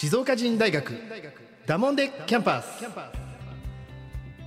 [0.00, 0.92] 静岡人大学
[1.66, 2.84] ダモンデキャンパス。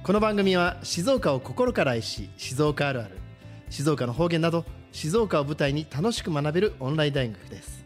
[0.01, 3.17] この番組は静岡を心から愛し静岡あるある
[3.69, 7.83] 静岡の方言など静岡を舞台に楽しく学べるオンライン大学です。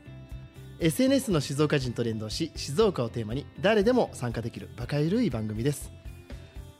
[0.79, 5.91] SNS の静岡人と連動し静岡をテーマに誰でも参加できるバカゆるい番組です。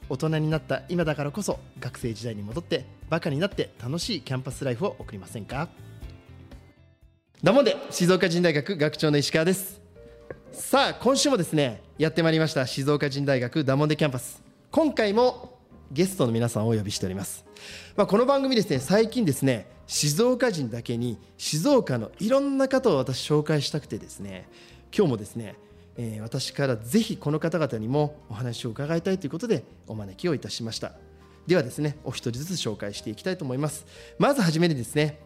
[0.08, 5.68] 大人になった今だからこそ学生時代に戻ってバカになって楽しいキャンパスライフを送りませんか？
[7.42, 9.84] だもんで静岡人大学学長の石川です。
[10.58, 14.42] さあ今週もですねやってまいりました静岡人大学ダモンデキャンパス。
[14.70, 15.58] 今回も
[15.92, 17.44] ゲストの皆さんをお呼びしております、
[17.94, 24.48] まあ、この番組ですね最近ですね静岡人だけに静岡のいろんな方を私紹介したくてですね
[24.96, 25.56] 今日もですね、
[25.98, 30.92] えー、私からぜひこの方々にもお話を伺いたいということでお招きをいたしました。
[31.46, 33.84] ではですねお一人ずつ紹介していきたいと思います。
[34.18, 35.20] まずはじめにですね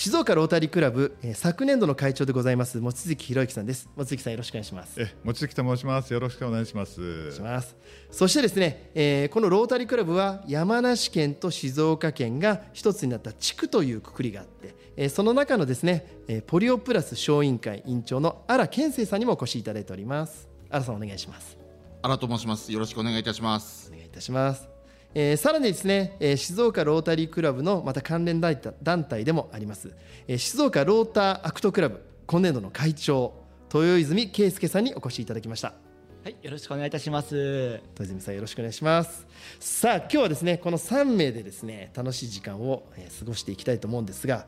[0.00, 3.86] 静岡ロータリークラブ、えー、昨年度の会長でございます望月博之さんです。
[3.96, 4.98] 望月さんよろしくお願いします。
[4.98, 6.10] え望月と申します。
[6.10, 7.32] よろしくお願いします。
[7.32, 7.76] します。
[8.10, 20.48] そしてですね、えー、このロータリークラブは山梨県と静岡県が一つになった地区というくくりがあって、えー、その中のですね、えー、ポリオプラス小委員会委員長の荒健生さんにもお越しいただいております。
[20.70, 21.58] 荒さんお願いします。
[22.00, 22.72] 荒と申します。
[22.72, 23.90] よろしくお願いいたします。
[23.92, 24.79] お願いいたします
[25.14, 29.92] えー、さらにですね、えー、静岡ロータリークラブのまた関連団体でもあります、
[30.28, 33.34] えー、静岡ローターアクトクラブ今年度の会長
[33.74, 35.74] 豊泉圭介さんにお越しいただきました。
[36.22, 37.80] はいよろしくお願いいたします。
[37.94, 39.26] 豊泉さんよろしくお願いします。
[39.58, 44.46] さあ今日はですねこの3名でですね楽しい時間を、え過ごしていきたいと思うんですが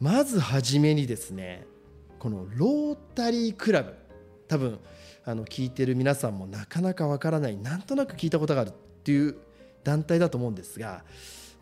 [0.00, 1.66] まずはじめにですね
[2.18, 3.94] このロータリークラブ
[4.48, 4.78] 多分
[5.24, 8.72] あの聞いてる皆さんもなかなかわからないなんとなく聞いたことがあるっ
[9.04, 9.36] ていう
[9.84, 11.02] 団体だと思うんですが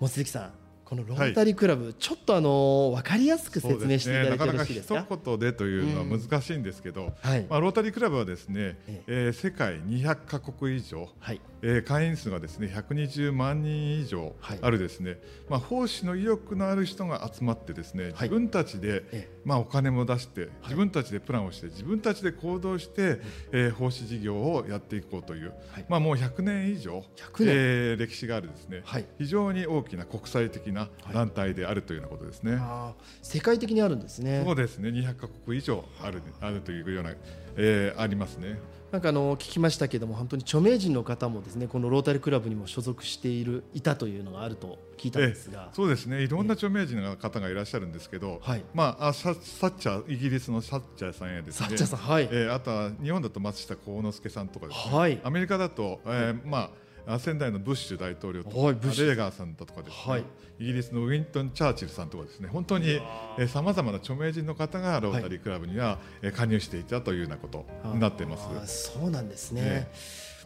[0.01, 0.53] 望月さん
[0.89, 4.95] このロータリークラブ、はい、ちょっとあの分かりやすく説明していただいてよろしいですか？
[4.95, 9.29] なかなか一言でというのは難しいんですけど、うんはい、まあロータリークラブはですね、ええ。
[9.29, 23.21] ー、世界200カ国以上、はい、えー、会員数がですね120万人以上あるですね、はい、まあ奉仕の意欲のある人が集まってですね、自分たちで、えまあお金も出して、自分たちでプランをして自分たちで行動して、
[23.53, 25.53] えー、奉仕事業をやっていこうという、
[25.91, 27.05] まあもう100年以上
[27.35, 28.83] 1えー、歴史があるですね、
[29.19, 32.57] 非常に大きな国際的なな団体であるというようなことですね。
[32.57, 34.43] はい、世界的にあるんですね。
[34.45, 34.91] そうですね。
[34.91, 37.13] 200カ国以上あるあるというような、
[37.57, 38.59] えー、ありますね。
[38.91, 45.69] なんかあの聞きましたけども本当に著名人の方もですねこのロータリークラブにも所属しているいたというのがあると聞いたんですが。
[45.75, 46.23] そうですね。
[46.23, 51.67] いろんな著名人の方がいらっしゃるんですけど、はい、まあササッチャーイギリスのサッチャーさんやですね。
[51.69, 56.71] サッチャーさんはい、えー、あとは日本だと松下幸之助さんとかですね、はい、アメリカだと、えー、まあ
[57.19, 60.25] 仙台のブッシュ大統領とか、はい、レーガーさんだとかですね、はい、
[60.59, 63.01] イギリスのウィントン・チャーチルさんとかですね本当に
[63.49, 65.99] さまざまな著名人の方がロータリークラブには、
[66.37, 68.37] 加入していたというようなことになっていま
[68.67, 69.91] すそうなんですね、ね、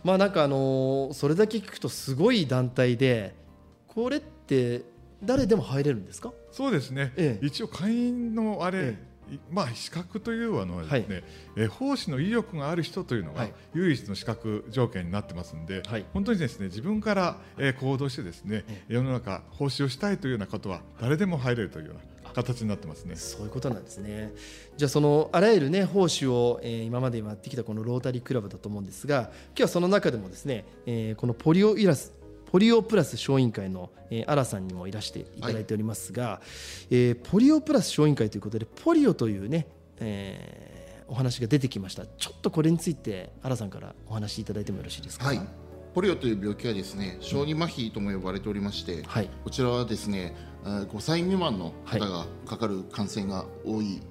[0.04, 3.34] まあなんかあのそれだけ聞くとすごい団体で
[3.88, 4.82] これって
[5.24, 9.11] 誰でも入れるんですかそうですね、ええ、一応会員のあれ、え
[9.50, 11.24] まあ、資格というのはですね、はい、
[11.56, 22.00] え奉仕の意欲がある人というのが唯一の資格条件になってますんで、はい、本当にですね自分から、え行動してですね、世の中奉仕をしたいというようなことは誰でも入れるというような
[22.32, 23.16] 形になってますね。
[23.16, 24.32] そういうことなんですね。
[24.76, 32.12] じゃあそのあらゆるね奉仕を、えー、今までやってきたこのロータリークラブだと思うんですが、今日はその中でもですね、えー、このポリオイラス
[32.52, 36.40] ポリオプラス小委員会の、えー、新さんにもいらしていただいておりますが、は
[36.90, 39.66] い、えー、ポリオプラス小委員会ということでポリオというね、
[40.00, 42.04] えー、お話が出てきました。
[42.04, 45.40] ちょっとこれについて新さんからお話しいただいてもよろしいですか、はい、
[45.94, 54.02] ポリオという病気はですね小児麻痺とも呼ばれておりまして、はい、こちらはですね5歳未満の方がかかる感染が多い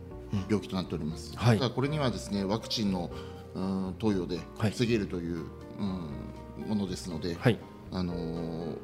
[0.50, 3.12] 病気となっております、はい、ただこれにはですねワクチンの、
[3.54, 5.46] うん、投与で防げるという、
[5.78, 7.60] うん、ものですので、はい
[7.92, 8.76] あの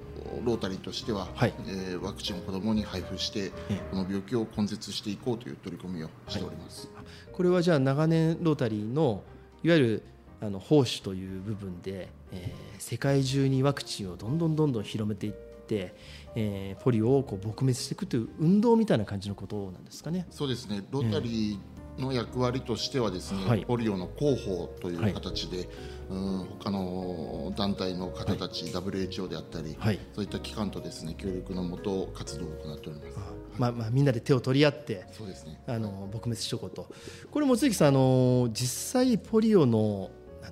[0.44, 3.52] ロータリーとしては、はい、えー、ワクチンを子どもに配布して、
[3.92, 9.24] この病気を根絶していこうという取り組みをしております、はい、これはじゃあ長年ロータリーの
[9.64, 10.04] いわゆる
[10.42, 15.96] あの奉仕という部分で、えー、世界中にワクチンをどんどんどんどん広めていって、
[16.36, 20.28] えー、ポリオをこう撲滅していくという運動みたいな感じのことなんですかね。
[20.30, 20.84] そうですね。
[20.92, 21.58] ロータリー、
[22.00, 25.68] の役割としてはですね、はい、ポリオの広報という形で、はい、
[26.10, 33.18] うん他の団体の方たち、はい、WHO であったり、はい、そういった機関とですね協力のもと活動を行っております。
[33.58, 36.88] まあ、まあみんなで手を取り合ってそうです、ね、あの撲滅しとこうと。
[37.32, 40.12] これ望月さんあの実際ポリオの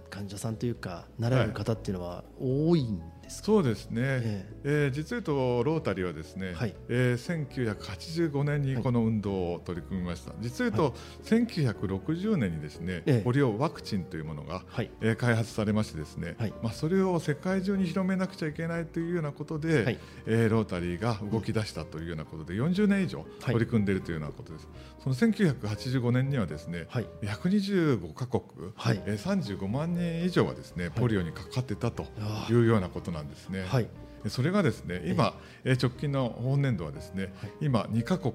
[0.10, 4.63] 患者さんというかなられる方っていうのは多いんですそうですね、ええ。
[4.63, 6.75] えー、実言うとロータリーはですね、はい。
[6.89, 10.94] えー、1985年にこの運動を取り組みました、はい、実言うと、はい、
[11.24, 16.54] 1960年にですね、ええ、ポリオワクチンというものが、はい、えー、開発されましてですね、はい。
[16.62, 20.00] まあ、それを世界中に広めなくちゃいけないというようなことで、はい。
[20.28, 24.68] えー、ロータリーが動き出したというようなことで40年以上取り組んでいるというようなことです、
[25.04, 28.44] その1985年にはですね、はい、125カ国、
[28.75, 29.01] はい。
[29.06, 32.06] えー、35万人以上はですねポリオにかかってたと
[32.50, 33.64] いうようなことなんですね。
[33.68, 33.88] はい。
[34.30, 38.34] それがですね今、えー、直近の本年度はですね、はい、今2カ国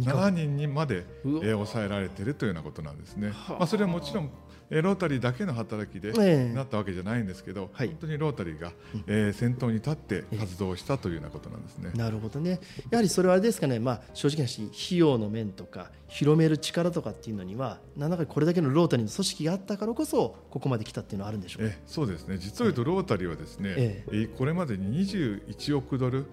[0.00, 3.32] 7人にまで、えー、抑えられているというようなことなんですね。
[3.48, 4.30] まあ、それはもちろんえ
[4.70, 6.12] ロータリーだけの働きで
[6.52, 8.72] なったわけじゃないんですけど、本当にロータリーが、
[9.06, 11.90] えー、先頭に立って活動したというようなことなんですね。
[11.94, 12.60] なるほどね。
[12.90, 22.38] やはりそれはですかね、まあ、正直な話、費用の面とか広める力とかっていうのには、何らかこれだけのロータリーの組織があったからこそここまで来たっていうのはあるんでしょうえそうですね。
[22.38, 24.26] 実を言うとロータリーはですね、ええ。
[24.26, 26.26] これまでに21億ドル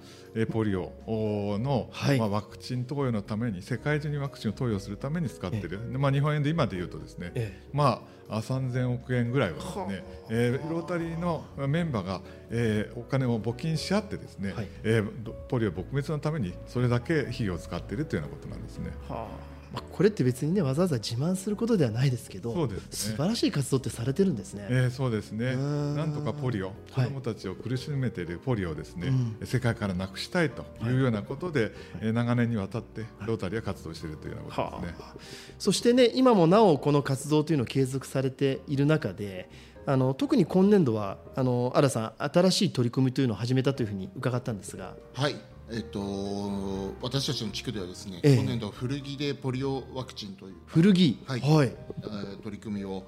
[0.52, 18.92] ポリオの、はい、まあ、ワクチン投与のために世界中にワクチンを投与するために使っている、まあ、日本円で今で言うとですね、まあ3000億円ぐらいはですね、えー、ロータリーのメンバーが、えー、お金を募金し合ってですね、はい、えー、ポリオ撲滅のためにそれだけ費用を使っているというようなことなんですね。
[19.08, 24.68] はあまあ、これって別にねわざわざ自慢することではないですけどそうです、ね、素晴らしい活動ってされてるんですね。
[24.70, 25.56] えー、そうですね。
[25.56, 26.72] なんとかポリオ。
[26.94, 29.14] 子どもたちを苦しめているポリオをですね、は
[29.44, 31.72] い、世界からなくしたいというようなことで、
[32.02, 35.16] はい、長年にわたってロータリーは活動しているというようなことですね、はあ、
[35.60, 39.50] そしてね今もなおこの活動というのを継続されている中で
[39.86, 44.96] あの特に今年度はあの新さん新しい取り組みというのを始めたというふうに伺ったんですが。
[45.14, 45.36] はい
[45.72, 46.00] えっと、
[47.02, 51.40] 私たちの地区ではですね、ええ、今年度古着でポリオワクチンという古着、はい。
[51.42, 51.72] はい、
[52.44, 53.04] 取り組みを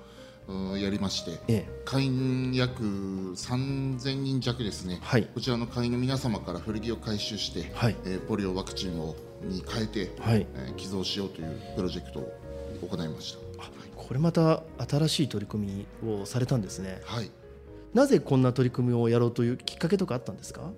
[0.77, 12.33] やりまして、ええ、会員約3000人弱ですね、はい、こちらの会員の皆様から古着を回収して、はい、えー、ポリオワクチンをに変えて、はい、えー、寄贈しようというプロジェクトを
[12.89, 13.39] 行いました、
[13.95, 17.29] これまた新しい取り組みをされたんですね、はい、
[17.93, 20.71] なぜこんな取り組みをやろうというきっかけとかあったんですか？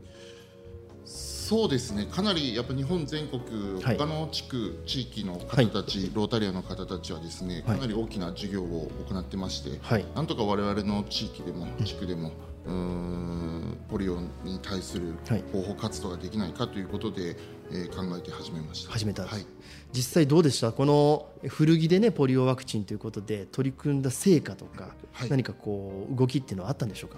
[1.50, 2.06] そうですね。
[2.06, 3.42] かなりやっぱ日本全国、
[3.82, 12.34] はい、他の地区地域の方たち、はい、ロータリアの方たちはですねかなり大きな授業を行ってまして、はい、なんとか我々の地域でも地区でも、
[12.68, 17.36] うん、ポリオに対する広報活動ができないかということで、
[17.72, 18.92] えー、考えて始めました。
[18.92, 19.44] 始めた、はい、
[19.92, 20.72] 実際どうでした？
[20.72, 24.94] この古着でねポリオワクチンということで取り組んだ成果とか、
[25.32, 27.18] 何かこう動きっていうのはあったんでしょうか？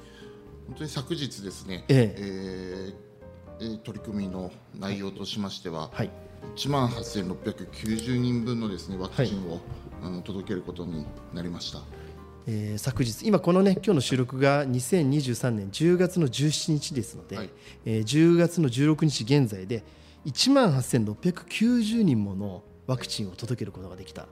[0.68, 2.16] 本当に昨日ですね、ええ。
[2.18, 3.11] えー
[3.84, 6.10] 取り組みの内容としましては、はい、
[6.56, 9.62] 1万8690人分のですねワクチンを、
[10.02, 11.80] はい、届けることになりました。
[12.48, 17.50] えー、昨日今このね今日の収録が2023年10月の17日ですので、はい、
[17.86, 19.84] えー、10月の16日現在で
[20.26, 24.28] 1万8690人ものワクチンを届けることができた。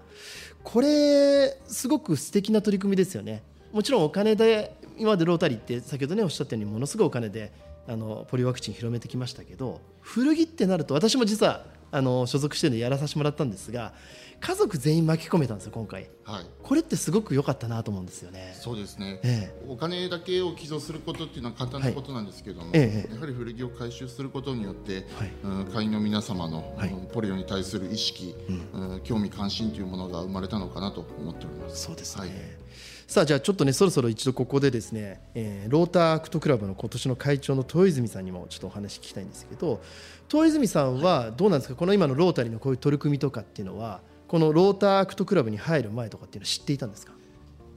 [0.64, 3.44] これすごく素敵な取り組みですよね。
[3.72, 7.54] もちろんお金で今までロータリーって先ほどねおっしゃったようにものすごいお金で
[7.88, 13.94] あのポリワクチン広めてきましたけど古着ってなると私も実はあの所属してるんでやらさせてもらったんですが
[14.40, 18.56] 家族全員巻き込めたんですよ今回、はい、これってすごく良かったなと思うんですよね。
[18.58, 28.34] そうですね、ええ、お金だけを寄贈することっていうのは簡単なことなんですけども、はいえ、やはり古着を回収することによって、はい、うん、会員の皆様の、はい、ポリオに対する意識、
[28.74, 31.84] うん、興味関心というものが生まれたのかなと思っております。
[31.84, 32.59] そうですね、はい
[33.10, 39.82] さあじゃあちょっとねそろそろ一度ここでですね、えー、ローターアクトクラブの今年の会長の豊泉さんにもちょっとお話聞きたいんですけど
[40.32, 41.75] 豊泉さんはどうなんですか？
[41.75, 47.13] この今のロータリーのこういう取り組みとかっていうのはこのローターアクトクラブに入る前とかっていうのは知っていたんですか？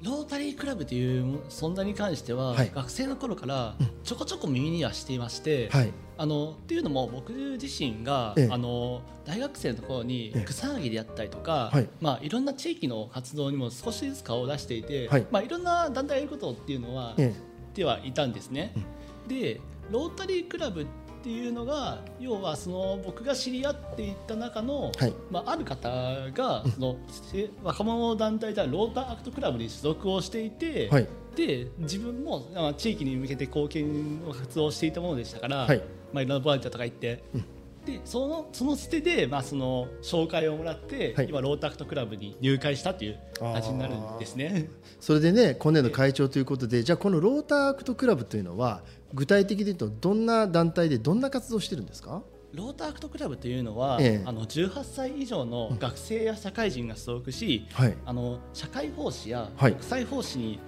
[0.03, 11.89] ロータリークラブという存在に関しては、はい、学生の頃からちょこちょこ耳にはしていまして、はい、あのっていうのも僕自身が、ええ、あの大学生のところに草薙であったりとか、はい。
[12.01, 15.27] まあ、いろんな地域の活動にも少しずつ顔を出していて、はい。
[15.31, 18.75] まあ、いろんな団体やることっていうのは、ええ、ではいたんですね。
[19.27, 20.87] うん、でロータリークラブっ
[21.23, 25.89] ていうのが要はその僕が知り合っていった中の、はい、まあ、ある方
[26.33, 26.97] がその、
[27.63, 35.79] 若者団体であるローターアクトクラブに所属をしていて、はい、で自分も地域に向けて貢献を活動していたものでしたから、はい、
[36.13, 37.23] まあ、いろんなボランティアとか行って。
[37.35, 37.45] うん
[37.85, 44.69] でそのそのつてで、まあ、その紹介をもらって、はい、今ローターアクトクラブに入会したという形になるんですね。
[45.01, 48.83] それでね今年度会長ということでじゃあこのローターアクトクラブというのは
[49.15, 52.23] 具体的で言うとどんな団体でどんな活動してるんですか？
[52.53, 60.61] ローターアクトクラブというのは、ええ、あの18歳以上の学生や社会人が所属し、はい、あの社会奉仕や国際奉仕に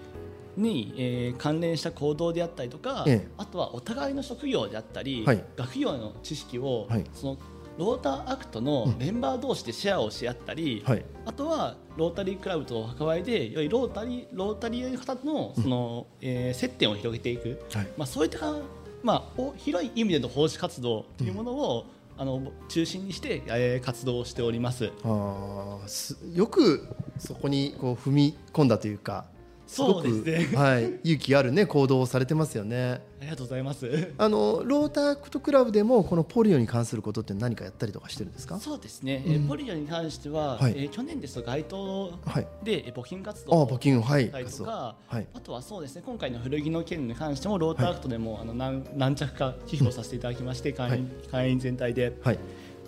[0.57, 7.39] に、えー、関連した行動であったりとか、ええ、あとはお互いの職業であったり、はい、学業の知識を、はい、その
[7.79, 17.61] ローターアクトのメンバー同士でシェアをし合ったり、うんはい、あとはロータリークラブと関わりでよりロータリーロータリーの方のその、うん、えー、接点を広げていく、
[17.97, 18.39] まあ、そういった
[19.03, 21.85] まあ、広い意味での奉仕活動というものを、
[22.17, 24.91] うん、あの中心にして、えー、活動をしております。
[25.05, 29.27] あすよくそこにこう踏み込んだというか
[29.67, 33.01] すごく、ね、はい、勇気ある、ね、行動をされてますよね。
[33.21, 34.13] ありがとうございます。
[34.19, 38.59] あのロータークトクラブでもこのポリオに関することって何かやったりとかしてるんですか？
[38.59, 42.13] そうですね、うん、ポリオに関しては、はい、えー、去年ですと街頭
[42.63, 44.31] で募金活動を募金はい。
[44.31, 52.17] とか、はい、あとはそうですね今回の古着の件に関してもロータークトでも、はい、あの何何着か寄付をさせていただきまして、会員会員全体で。
[52.23, 52.39] はい。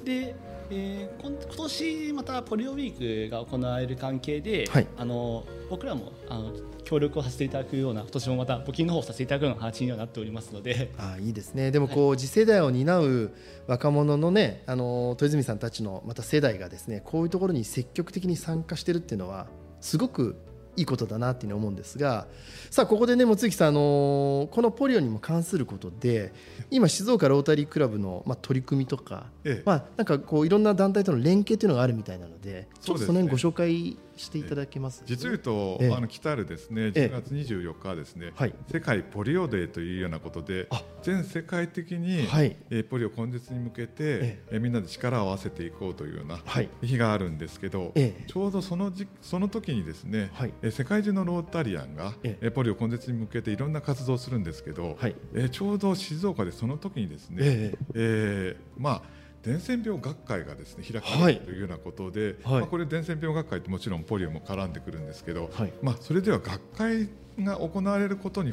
[0.05, 0.35] で
[0.71, 6.53] えー、今年またポリオウィークが行われる関係で、はい、あの僕らもあの
[6.85, 10.93] 協力をさせていただくような今年もまた募金の方をさせていただくような話にはなっておりますので。
[10.99, 11.71] あいいですね。
[11.71, 13.33] でもこう、はい、次世代を担う
[13.67, 19.47] 若者のねあの豊泉さんたちのまた世代がですねこういうところに積極的に参加してるっていうのは
[19.81, 20.37] すごく
[20.77, 22.27] いいことだなっていう思うんですが
[22.71, 26.33] さあここでね望月さん、あのこのポリオにも関することで
[26.71, 40.69] 今静岡ロータリークラブの、まあ、取り組みとか、ええ、まあ、なんかこういろんな団体との連携というのがあるみたいなのでちょっとその辺ご紹介していただけます、実を言うと、ええ、あの来たるですね10月24日はですね、え、世界ポリオデーというようなことで
[41.03, 46.41] 全世界的に、はい、えポリオ根絶に向けて、えみんなで力を合わせていこうというような
[46.83, 47.93] 日があるんですけど、
[48.27, 58.57] ちょうどそのじその時にですね、はい、え世界中のロータリアンが、えポリオ根絶に向けていろんな活動をするんですけど、はい、えちょうど静岡でその時にですね、ええ。
[58.79, 68.53] まあ伝染病学会がですね開かれるというようなことで、はい、まあ、これ伝染病学会ってもちろんポリオも絡んでくるんですけど、はい、まあ、それでは学会が行われることに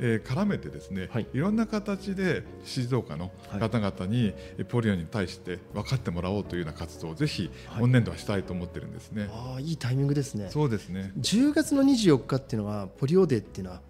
[0.00, 4.32] えー、絡めてですね、はい、いろんな形で静岡の方々に
[4.68, 9.28] ポリオに対して分かってもらおうというような活動をぜひ今年度はしたいと思ってるんですね。
[9.30, 10.48] あいいタイミングですね。
[10.50, 11.12] そうですね。
[11.18, 13.80] 10月の24日っていうのはポリオデーっていうのは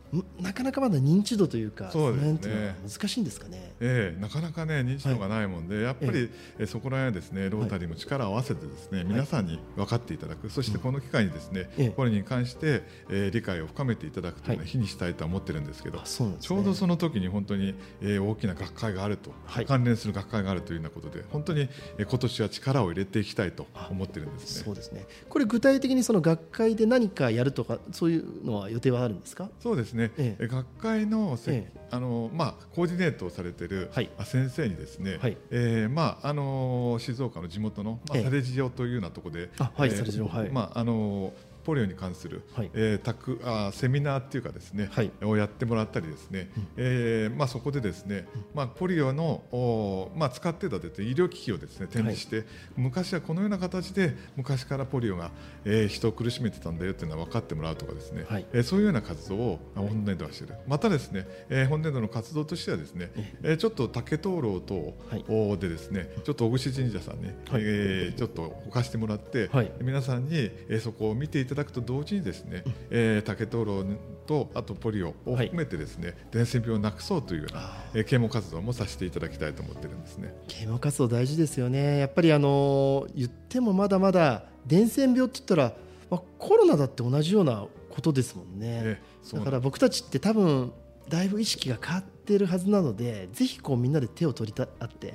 [0.40, 2.76] なかなかまだ認知度というかそうですね。
[2.86, 19.32] 難しいんですかね、ええ、なかなかね認知度がないもんで、はい、やっぱり、えそこら辺はですねロータリーも力を合わせてですね、はい、皆さんに分かっていただく、そしてこの機会にですね、うん、これに関して、えー、理解を深めていただくという日にしたいと思ってるんですけど、はいね、ちょうどその時に本当に、えー、大きな学会があると、
[19.66, 21.68] 関連する学会があるというようなことで本当に、
[21.98, 24.64] えー、今年は力を入れていきたいと思ってるんですね。
[24.64, 25.06] そうですね。
[25.28, 29.48] これ具体的にその学会で何かやるとかそういうのは予定はあるんですか？
[29.60, 41.32] そうですね、ええ、学会の,、ええ、あのまあ、コーディネートをされている、はい、先生にですね、はい、えー、まああの静岡の地元の、まあ、サレジオというようなところで、はい、えー、はい、まああの
[41.64, 55.30] ポリオに関する、はい、えー、タクあセミナーっていうかですね、はい、をやってもらったりですね、うん、えー、まあ、そこでですね、うん、まあ、ポリオのお、まあ、使ってたです、ね、医療機器をですね展示して、はい、昔はこのような形で昔からポリオが、
[55.64, 63.10] えー、人を苦しめてたんだよっていうのは分かってもらうとかですね、はい、えー、そういうような活動を本年度はしている、またですね、えー、本年度の活動としてはですね、
[63.42, 70.36] えー、ちょっと竹灯籠等でですね、ちょっと小串神社さんね、はい、えー、ちょっと置かしてもらって、皆さんに、
[70.68, 73.84] えー、そこを見ていただくと同時にですね、えー、竹灯籠
[74.26, 80.34] とあとポリオを含めてですね、はい、伝染病をなくそうというような、えー、啓蒙活動もさせていただきたいと思ってるんですね。
[80.48, 81.98] 啓蒙活動大事ですよね。
[81.98, 85.72] やっぱりあの言ってもまだまだ伝染病って言ったら、
[86.10, 90.72] まあ、コロナだって同じようなことですもんね、えー、だから僕たちって多分
[91.08, 95.14] だいぶ意識が変わってるはずなのでぜひこうみんなで手を取り合って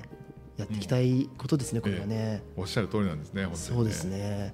[0.57, 4.53] やっていきたいことですね、うん、これはね、えー、おっしゃる通りなんですね、ね、そうですね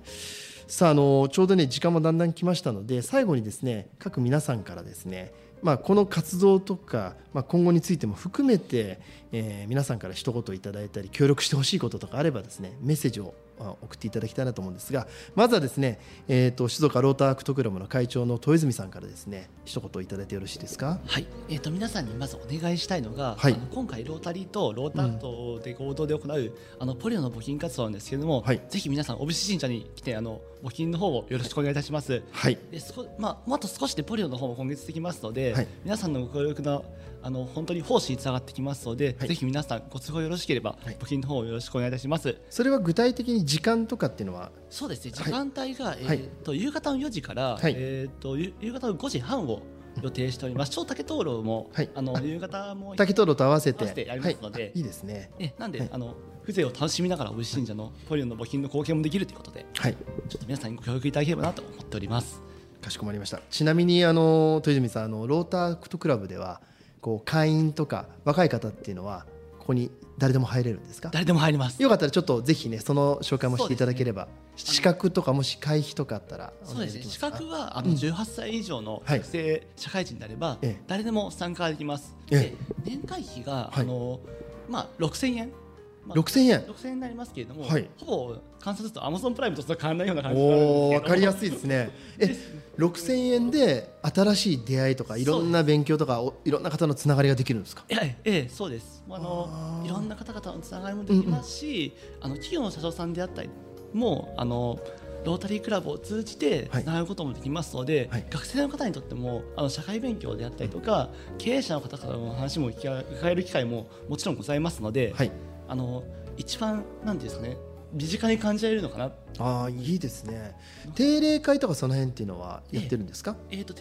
[0.68, 9.00] さああのちょうどね時間もだんだん来ましたので最後にですね各皆さんからですねまあ、この活動とか、まあ、今後についても含めて、
[9.32, 21.00] えー、皆さんから一言いただいたり協力してほしいこととかあればですねメッセージを送っていただきたいなと思うんですがまずはですね、えーと、静岡ローターアクトクラブの会長の豊泉さんからですね一言いただいてよろしいですか？
[21.06, 32.24] はい、えーと、皆さんにまずお願いしたいのが、はい、あの今回ロータリーとローターアクトで合同で行う、うん、あのポリオの募金活動なんですけれども、はい、ぜひ皆さん小渕神社に来てあの募金の方をよろしくお願いいたします。
[32.32, 36.84] はい、でそまあ、あと少しでポリオの方も今月できますので、はい、皆さんのご協力の
[37.26, 42.38] あの本当に奉仕につながってきますので、はい、ぜひ皆さんご都合よろしければ、募金の方をよろしくお願いいたします。
[42.52, 44.52] それは具体的に時間とかっていうのは？
[44.70, 45.12] そうですね。
[45.12, 49.64] 時間帯が、はい、えーと夕方の4時から、はい、えーと夕方の5時半を
[50.04, 50.72] 予定しております。
[50.72, 54.06] 超竹灯籠も、はい、あの夕方も 竹灯籠と合わせて。
[54.06, 55.32] やりますので、い、いですね。
[55.40, 56.14] えなんで、あの
[56.44, 59.94] 風情を楽しみながら、おい信者のポリオの募金の貢献もできるということで、はい、
[60.30, 62.44] ちょっと皆さんにご協力いただければなと思っております。
[62.82, 63.42] かしこまりました。
[63.50, 66.62] ちなみにあの豊泉さんあのロータークトクラブでは
[67.06, 69.28] こう会員とか若い方っていうのは
[69.60, 71.12] ここに誰でも入れるんですか？
[71.14, 71.80] 誰でも入ります。
[71.84, 77.04] よかったらちょっとぜひねその紹介もしていただければ、ね、資格とかもし会費とかあったらそうですね。
[77.04, 80.58] 資格はあの18歳以上の学生、社会人であれば、
[80.88, 84.20] 誰でも参加できます、で年会費が、あの
[84.68, 85.65] まあ6000円まあ、
[86.14, 86.60] 6000円。
[86.62, 91.90] 6000円になりますけれども、はい、ほぼ観察するとアマゾンプライムと変わらないような感じお分かりやすいですね。
[92.20, 92.36] え
[92.78, 97.86] 6000円で新しい出会いとかいろんな勉強とかいろんな方のつながりができるんですか？
[97.90, 99.04] ええそうです。
[99.10, 103.50] あのいろんな方々のつながりもできますし、うんうん、あの企業の社長さんであったり
[103.94, 104.80] もあの
[105.26, 111.10] ロータリークラブを通じてつながることもできますので、はい、学生の方にとってもあの社会勉強であったりとか、
[111.40, 115.32] 経営者の方からの話も伺える機会ももちろんございますので、はい、
[115.68, 116.04] あの
[116.38, 117.58] 一番なんですかね
[117.94, 119.12] 身近に感じられるのかな。
[119.40, 120.54] ああいいですね。
[120.96, 123.38] 定例会とかその辺っていうのはやってるんですか？
[123.50, 123.74] えー、えー、と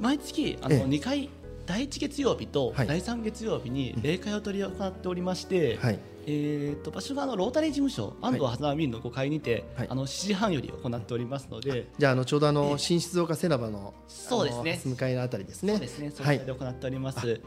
[0.00, 1.28] 毎月あの2回
[1.66, 14.80] 第1月曜日と第3月曜日に例会を取り行っておりまして、はい、えーと、場所があのロータリー事務所安藤はざみの5階にて、はい、あの7時半より行っておりますのでじゃああのちょうどあの新静岡セナバのそうですね。
[14.84, 15.72] 向かいのあたりですね。
[15.72, 16.10] そうですね。
[16.10, 17.40] そちらで行っております、はい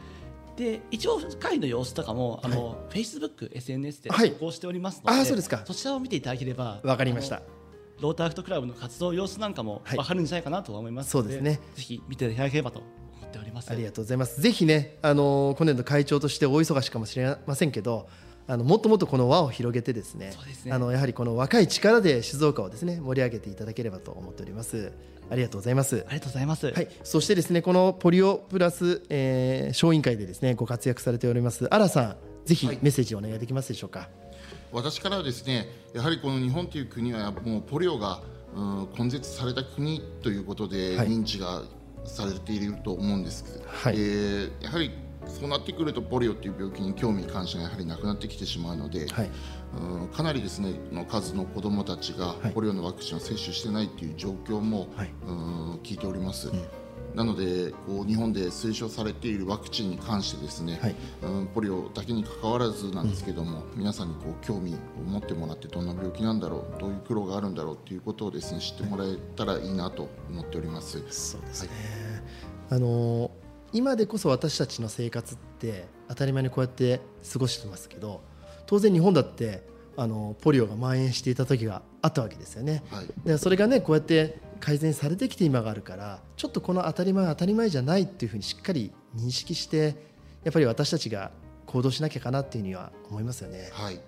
[0.60, 5.62] で一応会の様子とかもあの、フェイスブック SNS で投稿しておりますので、あそうですか。
[5.64, 7.40] そちらを見ていただければわかりました。
[7.98, 11.60] ローターフトクラブの活動様子なんかもわかるんじゃないかなと思いますので,、そうですね。
[11.76, 13.70] ぜひ見ていただければと思っております。
[13.70, 14.38] ありがとうございます。
[14.38, 18.06] ぜひねあの今年度会長として大忙しかもしれませんけど
[18.50, 20.32] あのもっともっとこの輪を広げてですね、
[20.64, 24.92] ね、あのやはりこの若い力で静岡をですね盛り上げていただければと思っております。
[25.30, 26.04] ありがとうございます。
[26.08, 26.72] ありがとうございます。
[26.72, 26.88] はい。
[27.04, 34.08] そしてですねこのポリオプラス、えー、小委員会でですねご活躍されております新さんぜひメッセージをお願いできますでしょうか、はい、
[34.72, 38.20] 私からはですねやはりこの日本という国はもうポリオが
[38.56, 41.62] うん根絶された国ということで認知が
[42.04, 44.90] されていると思うんですけど、はい、えー、やはり
[45.26, 49.30] そうなってくるとポリオという病気に興味関心がやはりなくなってきてしまうので、はい、
[50.00, 56.48] うんかなりですねの数の子どもたちがポリオのワクチンを接種してないという状況も、はい、うん聞いております。
[56.48, 56.64] うん。
[57.14, 71.02] なのでこう日本で推奨されているワクチンに関してですね、はい、うんポリオだけにかかわらずなんですけども、うん、皆さんにこう興味を持ってもらってどんな病気なんだろうどういう苦労があるんだろうということをですね知ってもらえたらいいなと思っております。
[71.10, 71.70] そうですね、
[72.68, 73.30] はい、あの
[73.72, 77.00] 今でこそ私たちの生活って当たり前にこうやって
[77.32, 78.20] 過ごしてますけど
[78.66, 79.62] 当然日本だって
[79.96, 82.82] あのポリオが蔓延していた時があったわけですよね。
[82.90, 89.96] はい、でそれがねこうやって改善されてきて今があるからちょっとこの当たり前当たり前じゃないっていうふうにしっかり認識して
[90.44, 91.30] やっぱり私たちが
[91.66, 93.70] 行動しなきゃかなっていうには思いますよね。
[93.72, 94.00] はい、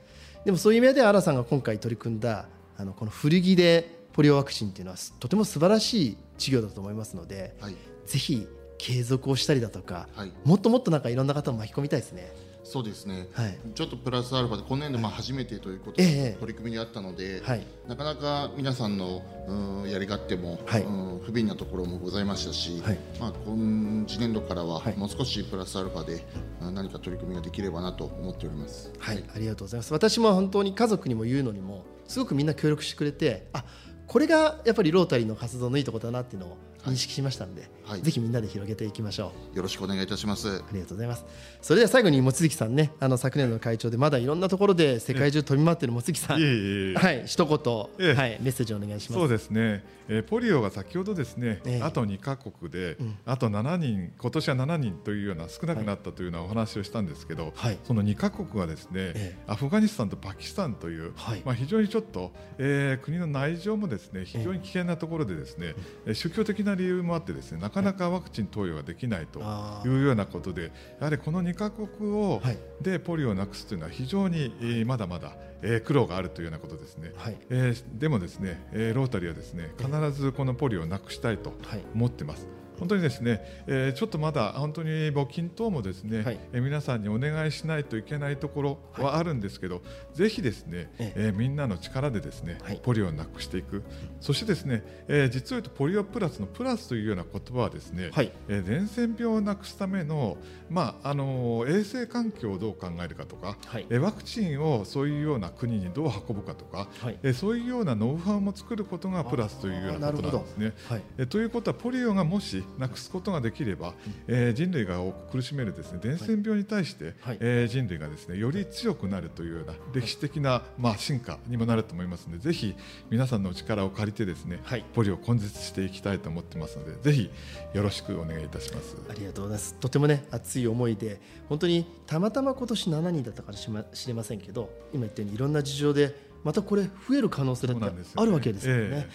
[0.44, 2.46] でもそういう意味では新さんが今回取り組んだ
[2.77, 8.46] あのこの古着でポリオワクチンっていうのはとても素晴らしい事業だと思いますので、はい、ぜひ
[8.83, 12.33] 継続をしたりだとか、はい、もっともっとなんかいろんな方を巻き込みたいですね。
[12.64, 26.25] そうですね、はい、ちょっとプラスアルファで今年度まあ初めてということで取り組みにあったので、はい、なかなか皆さんのうんやり勝手も、はい、うん不憫なところもございましたし、はい、まあ、今次年度からはもう少しプラスアルファで
[26.61, 29.92] 何か取り組みができればなと思っております、はい、ありがとうございます。
[29.92, 33.64] 私も本当に家族にも言うのにもすごくみんな協力してくれてあ
[34.07, 36.57] これがやっぱりロータリーの活動のいいところだなっていうのを
[36.90, 39.57] 認識しましたので、はい、ぜひみんなで広げていきましょう。
[39.57, 40.49] よろしくお願いいたします。
[40.49, 41.25] ありがとうございます。
[41.61, 46.40] それでは最後に望月さんねあの昨年の会長でまだいろんなところで世界中飛び回っている望月さん。
[46.40, 49.21] はい一言、はい、メッセージお願いします。
[49.21, 65.75] そうですね、えー、ポリオが先ほどですね、えー、あと2か国で、うん、あと7人今年は7人というような少なくなったというようなお話をしたんですけど、はい、その2か国はですね、えー、アフガニスタンとパキスタンという、はい、まあ非常にちょっと、えー、国の内情もですね非常に危険なところでですね、
[66.07, 69.40] えー、宗教的な理由もあってですねねなかなかワクチン投与ができないと
[69.85, 69.88] い。
[69.88, 72.42] うようなことでやはりこの2か国を、
[72.80, 81.52] でポリオをなくすというのは非常に、まだまだ、え苦労があるというようなことですね、はい、えー、でもですね、えロータリーはですね必ずこのポリオをなくしたいと
[81.94, 82.62] 思ってます。
[82.83, 89.81] 本当にですね、えー、ちょっとまだ本当に募金等もですね、はい、えー、皆さんにお願いしないといけないところはあるんですけど、は
[90.14, 91.29] い、ぜひですね、ええ。
[91.29, 93.85] ー、みんなの力でですね、はい、ポリオをなくしていく、
[94.21, 100.37] そしてですね、えー、実を言うとポリオプラスのプラスというような言葉はですね、はい、えー、伝染病をなくすための
[100.68, 110.73] まああの衛生環境をどう考えるかとか、はい、えワクチンをそういうような国にどう運ぶかとか、はい、えそういうようなノウハウも作ることがプラスというようなことなんですね。
[110.88, 113.94] はい、えということはポリオがもしなくすことができれば、
[114.26, 114.98] えー、人類が
[115.30, 122.74] 苦しめるですね伝染病に対して、はい、えー、人類がですねより強くなるというような歴史的な、まあ、進化にもなると思いますのでぜひ
[123.11, 127.30] 皆さんのお力を借りてですね、はい、ポリを根絶していきたいと思ってますのでぜひ
[127.74, 128.96] よろしくお願いいたします。
[129.08, 129.74] ありがとうございます。
[129.74, 133.58] とてもね熱い思いで本当にたまたま今年7人だったかも
[133.92, 137.85] しれませんけど今言ったようにいろんな事情でまたこれ増える可能性だって
[138.16, 138.80] あるわけですよね。
[138.82, 139.08] え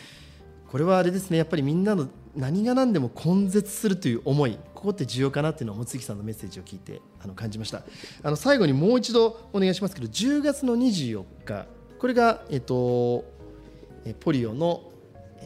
[0.67, 7.82] ー、これはあれですねやっぱりみんなの何が何でも根絶するという思いここって重要かなっていうのを望月さんのメッセージを聞いてあの感じました。
[8.23, 11.65] あの最後にもう一度お願いしますけど10月の24日
[11.97, 13.26] これが、えっと、
[14.19, 14.91] ポリオの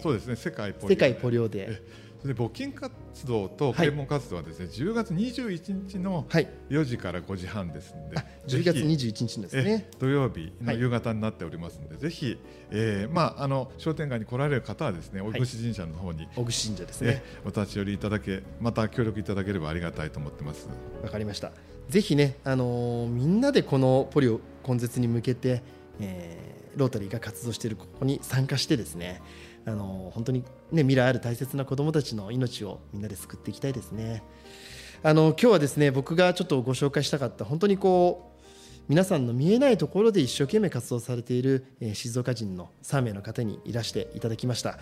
[0.04, 2.28] そうですね世界ポリオ世界ポリオデー。
[2.28, 2.94] で募金活
[3.26, 6.26] 動と啓蒙活動はですね、はい、10月21日の
[6.70, 9.90] 4時から5時半ですので、はい、10月21日ですね。
[10.00, 12.38] 土曜日の夕方になっておりますので、はい、ぜひ、
[12.72, 20.68] えーまあ、あの商店街に来られる方はですね小串神社の方に、小串神社ですね、お立ち寄りいただけまた協力いただければありがたいと思ってます。
[21.04, 21.52] わかりました。
[21.90, 25.62] ぜひね、あのー、みんなでこのポリオ根絶に向けて、
[26.00, 29.22] えー、ロータリーが活動しているここに参加してですね
[29.66, 34.24] あの本当に、ね、未来ある大切な子どもたちの命をみんなで救っていきたいですね。
[35.04, 38.42] あの今日はですね僕がちょっとご紹介したかった本当にこう
[38.88, 44.78] 皆さんの見えないところで一生懸命活動されている、えー、静岡人の3名の方にいらしていただきました、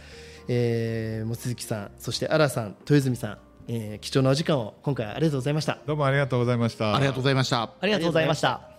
[0.48, 3.38] えー、望月さんそして荒さん豊泉さん、
[3.68, 5.80] えー、貴重なお時間を今回ありがとうございました。
[5.86, 6.96] どうもありがとうございました。
[6.96, 7.62] ありがとうございました。
[7.80, 8.79] ありがとうございました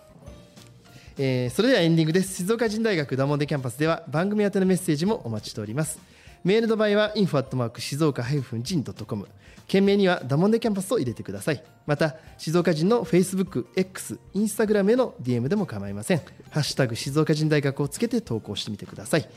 [1.17, 2.35] えー、それではエンディングです。
[2.35, 5.99] 静岡人大学ダモンデキャンパスでは番組宛てのメッセージもお待ちしております。
[6.43, 9.27] メールの場合は info@ 静岡 -jin.com
[9.67, 11.63] 件名にはダモンデキャンパスを入れてください。
[11.85, 16.21] また静岡人の Facebook、X、Instagram への DM でも構いません。
[16.49, 19.29] ハッシュタグ静岡人大学をつけて投稿してみてください。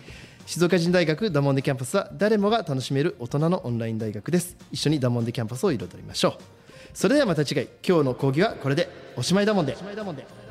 [0.47, 4.57] 静岡人大学ダモンデキャンパスは誰もが楽しめる大人のオンライン大学です。
[4.73, 6.33] 一緒にダモンデキャンパスを彩りましょう。
[6.93, 7.69] それではまた次回。
[7.87, 9.75] 今日の講義はこれでおしまいだもんで。
[9.75, 10.44] おしまいだもんで。